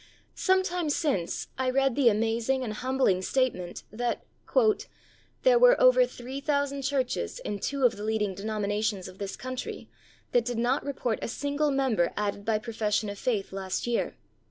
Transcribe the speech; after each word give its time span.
Some 0.33 0.63
time 0.63 0.89
since 0.89 1.49
I 1.59 1.69
read 1.69 1.95
the 1.95 2.09
amazing 2.09 2.63
and 2.63 2.73
humbling 2.73 3.21
statement 3.21 3.83
that 3.91 4.25
"there 5.43 5.59
were 5.59 5.79
over 5.79 6.07
3,000 6.07 6.81
churches 6.81 7.37
in 7.45 7.59
two 7.59 7.85
of 7.85 7.97
the 7.97 8.03
leading 8.03 8.33
denom 8.33 8.63
inations 8.65 9.07
of 9.07 9.19
this 9.19 9.35
country 9.35 9.91
that 10.31 10.43
did 10.43 10.57
not 10.57 10.83
report 10.83 11.19
a 11.21 11.27
single 11.27 11.69
member 11.69 12.13
added 12.17 12.45
by 12.45 12.57
profession 12.57 13.09
of 13.09 13.19
faith 13.19 13.51
last 13.53 13.85
year." 13.85 14.15